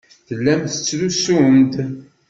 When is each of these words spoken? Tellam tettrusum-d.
Tellam 0.27 0.61
tettrusum-d. 0.67 1.73